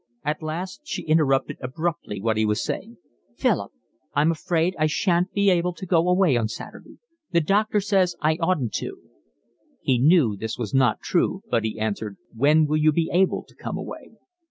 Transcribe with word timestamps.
At 0.25 0.41
last 0.41 0.81
she 0.83 1.03
interrupted 1.03 1.57
abruptly 1.61 2.19
what 2.19 2.35
he 2.35 2.43
was 2.43 2.65
saying: 2.65 2.97
"Philip, 3.37 3.71
I'm 4.15 4.31
afraid 4.31 4.75
I 4.79 4.87
shan't 4.87 5.31
be 5.31 5.51
able 5.51 5.73
to 5.73 5.85
go 5.85 6.09
away 6.09 6.35
on 6.35 6.47
Saturday. 6.47 6.97
The 7.29 7.41
doctor 7.41 7.79
says 7.79 8.15
I 8.19 8.37
oughtn't 8.37 8.73
to." 8.81 8.97
He 9.83 9.99
knew 9.99 10.35
this 10.35 10.57
was 10.57 10.73
not 10.73 11.01
true, 11.01 11.43
but 11.51 11.63
he 11.63 11.77
answered: 11.79 12.17
"When 12.35 12.65
will 12.65 12.77
you 12.77 12.91
be 12.91 13.11
able 13.13 13.43
to 13.47 13.53
come 13.53 13.77
away?" 13.77 14.13